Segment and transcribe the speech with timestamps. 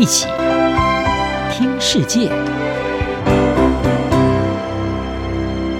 [0.00, 0.26] 一起
[1.52, 2.30] 听世界，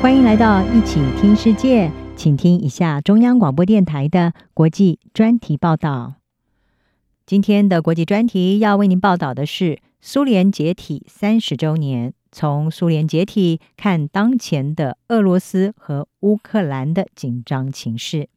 [0.03, 6.17] 欢迎来到一起听世界，请听一下中央广播电台的国际专题报道。
[7.25, 18.29] 今天的国际专题要为您报道的是苏联解体三十周年，从苏联解体看当前的俄罗斯和乌克兰的紧张情势。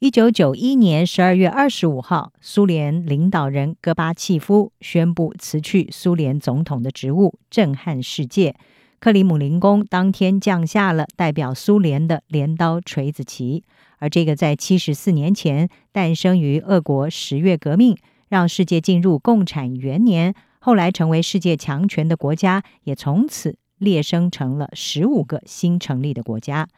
[0.00, 8.54] 一九九一年十二月二十五号，苏联领导人戈巴契夫宣布辞去苏联总统的职务，震撼世界。
[9.00, 13.64] 克里姆林宫当天降下了代表苏联的镰刀锤子旗，
[13.98, 17.96] 而这个在七十四年前诞生于俄国十月革命，
[18.28, 26.68] 让世界进入共产元年，后来成为世界强权的国家，也从此列升成了十五个新成立的国家。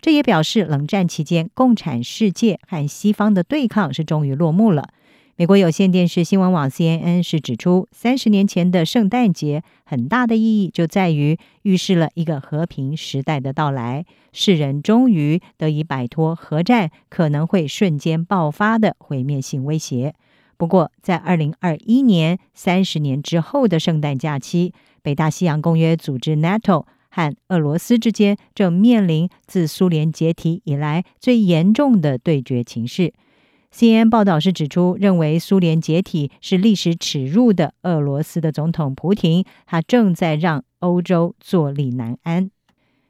[0.00, 4.90] 这也表示，冷战期间共产世界和西方的对抗是终于落幕了。
[5.34, 20.14] 美国有线电视新闻网 CNN 是指出，三十年前的圣诞节很大的意义就在于预示了一个和平时代的到来，世人终于得以摆脱核战可能会瞬间爆发的毁灭性威胁。
[20.56, 24.72] 不过，在二零二一年三十年之后的圣诞假期，
[25.02, 26.86] 北大西洋公约组织 NATO。
[27.18, 33.12] 和俄罗斯之间正面临自苏联解体以来最严重的对决情势。
[33.74, 42.52] CNN 报道是指出，认为苏联解体是历史耻辱的俄罗斯的总统普廷，他正在让欧洲坐立难安。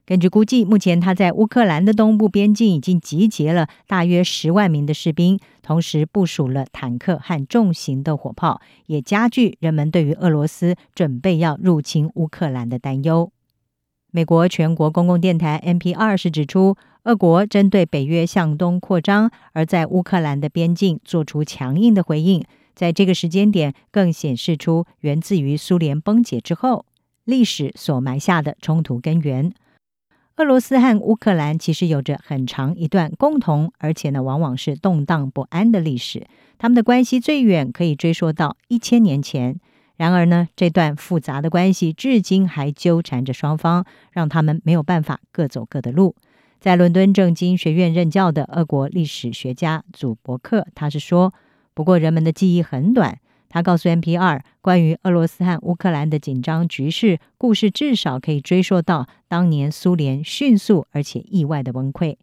[0.06, 13.30] 根据估计，目前他在乌克兰的东部边境已经集结了大约十万名的士兵，同时部署了坦克和重型的火炮，也加剧人们对于俄罗斯准备要入侵乌克兰的担忧。
[14.10, 22.42] 美国全国公共电台 NPR 是指出，俄国针对北约向东扩张，而在乌克兰的边境做出强硬的回应。
[22.74, 26.86] 在这个时间点，更显示出源自于苏联崩解之后
[27.24, 29.52] 历史所埋下的冲突根源。
[30.36, 36.26] 俄罗斯和乌克兰其实有着很长一段共同，而且呢，往往是动荡不安的历史。
[36.56, 39.60] 他们的关系最远可以追溯到一千年前。
[39.98, 46.14] 然而呢，这段复杂的关系至今还纠缠着双方，让他们没有办法各走各的路。
[46.60, 51.34] 在伦敦政经学院任教的俄国历史学家祖伯克，他是说
[51.74, 53.18] ：“不过人们的记忆很短。”
[53.50, 62.16] 他告诉 NPR，关于俄罗斯和乌克兰的紧张局势，故事至少可以追溯到当年苏联迅速而且意外的崩溃。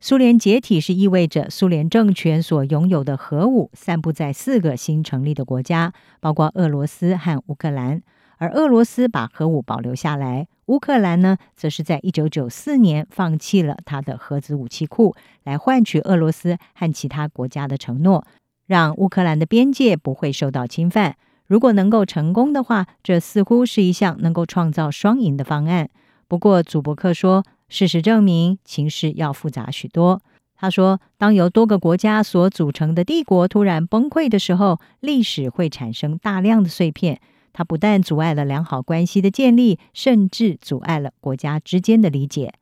[0.00, 8.00] 苏联解体是意味着苏联政权所拥有的核武散布在四个新成立的国家，包括俄罗斯和乌克兰。
[8.36, 18.24] 而俄罗斯把核武保留下来，乌克兰呢，则是在一九九四年放弃了他的核子武器库，来换取俄罗斯和其他国家的承诺，
[18.68, 21.16] 让乌克兰的边界不会受到侵犯。
[21.48, 25.90] 如果能够成功的话，这似乎是一项能够创造双赢的方案。
[26.28, 27.42] 不过，祖伯克说。
[27.68, 30.22] 事实证明，情势要复杂许多。
[30.56, 37.20] 他说，当由多个国家所组成的帝国突然崩溃的时候，历史会产生大量的碎片。
[37.52, 42.54] 它不但阻碍了良好关系的建立，甚至阻碍了国家之间的理解。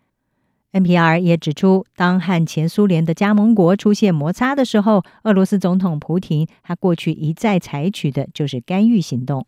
[0.73, 9.47] NPR 也指出，当和前苏联的加盟国出现摩擦的时候，俄罗斯总统普廷他过去一再采取的就是干预行动。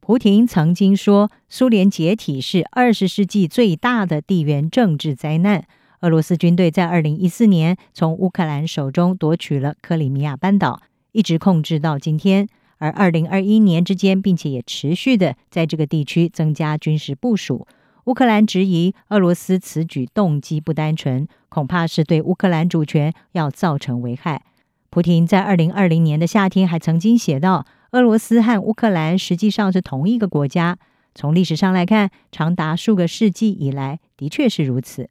[0.00, 5.64] 普廷曾经说，苏联解体是二十世纪最大的地缘政治灾难。
[6.00, 10.80] 俄罗斯军队在二零一四年从乌克兰手中夺取了克里米亚半岛，
[11.12, 12.48] 一直控制到今天。
[12.78, 17.68] 而二零二一年之间，并且也持续的在这个地区增加军事部署。
[18.06, 24.42] 乌克兰质疑俄罗斯此举动机不单纯，恐怕是对乌克兰主权要造成危害。
[24.88, 27.66] 普廷在二零二零年的夏天还曾经写道。
[27.92, 30.78] 俄罗斯和乌克兰实际上是同一个国家。
[31.12, 35.10] 从历史上来看，长达数个世纪以来，的确是如此。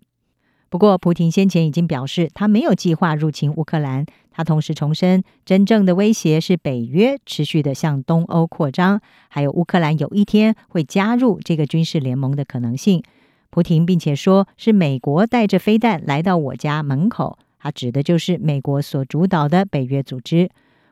[0.70, 4.06] 不过，普廷先前已经表示，他没有计划入侵乌克兰。
[4.32, 13.04] 他同时重申，真正的威胁是北约持续地向东欧扩张，还有乌克兰有一天会加入这个军事联盟的可能性。
[13.50, 20.50] 普廷并且说，是美国带着飞弹来到我家门口，他指的就是美国所主导的北约组织。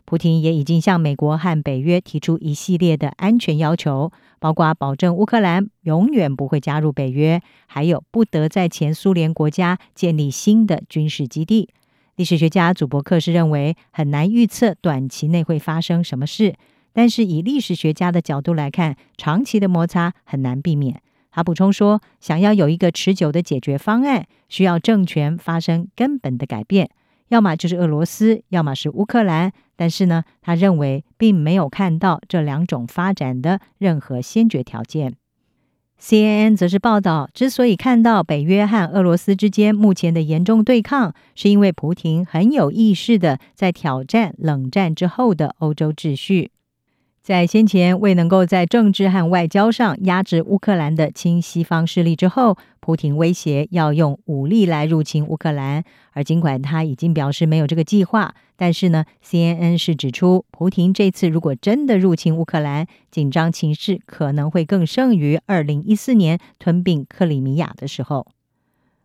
[0.07, 4.09] 普廷也已经向美国和北约提出一系列的安全要求，
[4.39, 11.67] 包括保证乌克兰永远不会加入北约，还有不得在前苏联国家建立新的军事基地。
[12.15, 16.55] 历史学家祖伯克是认为很难预测短期内会发生什么事，
[16.93, 21.01] 但是以历史学家的角度来看，长期的摩擦很难避免。
[21.31, 26.89] 他补充说，想要有一个持久的解决方案，需要政权发生根本的改变。
[27.29, 29.51] 要么就是俄罗斯，要么是乌克兰。
[29.75, 35.13] 但是呢，他认为并没有看到这两种发展的任何先决条件。
[35.99, 46.51] CNN 则是报道，之所以看到北约和俄罗斯之间目前的严重对抗，是因为普廷很有意识的在挑战冷战之后的欧洲秩序。
[47.27, 55.83] 在先前未能够在政治和外交上压制乌克兰的亲西方势力之后，普丁威胁要用武力来入侵乌克兰。
[56.13, 68.25] 而尽管他已经表示没有这个计划，但是呢，CNN 是指出，普丁这次如果真的入侵乌克兰，紧张情势可能会更胜于二零一四年吞并克里米亚的时候。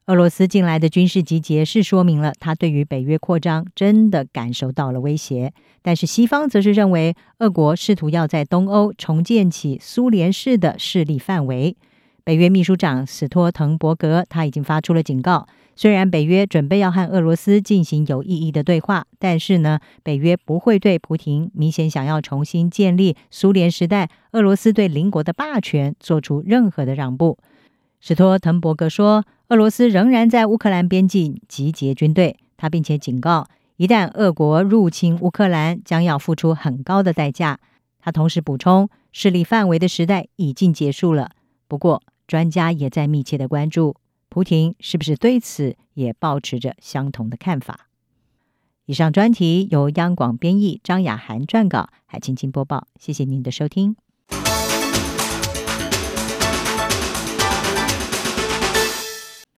[0.06, 11.76] 俄罗斯近来的军事集结是说明了他对于北约扩张真的感受到了威胁，但是西方则是认为俄国试图要在东欧重建起苏联式的势力范围。
[12.24, 15.46] 北约秘书长史托滕伯格他已经发出了警告，
[15.76, 27.38] 虽然北约准备要和俄罗斯进行有意义的对话，但是呢，北约不会对普丁明显想要重新建立苏联时代俄罗斯对邻国的霸权做出任何的让步。
[28.04, 33.46] 史托滕伯格说，俄罗斯仍然在乌克兰边境集结军队，他并且警告，
[33.76, 37.60] 一旦俄国入侵乌克兰，将要付出很高的代价。
[38.00, 41.30] 他同时补充，势力范围的时代已经结束了。
[41.68, 43.94] 不过，专家也在密切的关注，
[44.28, 47.86] 普丁是不是对此也保持着相同的看法。
[48.86, 52.88] 以上专题由央广编译张雅涵撰稿，海青青播报。
[52.98, 53.94] 谢谢您的收听。